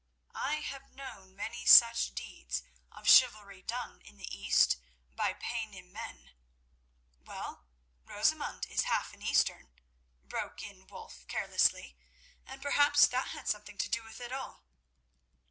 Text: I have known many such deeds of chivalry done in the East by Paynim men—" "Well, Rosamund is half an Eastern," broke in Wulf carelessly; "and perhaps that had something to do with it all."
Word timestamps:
I 0.33 0.61
have 0.61 0.89
known 0.95 1.35
many 1.35 1.63
such 1.63 2.15
deeds 2.15 2.63
of 2.91 3.07
chivalry 3.07 3.61
done 3.61 4.01
in 4.01 4.17
the 4.17 4.35
East 4.35 4.77
by 5.15 5.33
Paynim 5.35 5.91
men—" 5.91 6.31
"Well, 7.19 7.67
Rosamund 8.03 8.65
is 8.65 8.85
half 8.85 9.13
an 9.13 9.21
Eastern," 9.21 9.69
broke 10.23 10.63
in 10.63 10.87
Wulf 10.87 11.27
carelessly; 11.27 11.99
"and 12.47 12.63
perhaps 12.63 13.05
that 13.09 13.27
had 13.27 13.47
something 13.47 13.77
to 13.77 13.89
do 13.89 14.01
with 14.01 14.19
it 14.19 14.31
all." 14.31 14.63